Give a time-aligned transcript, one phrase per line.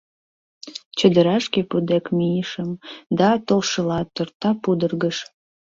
[0.97, 2.69] Чодырашке пу дек мийышым,
[3.17, 5.17] да, толшыла, торта пудыргыш.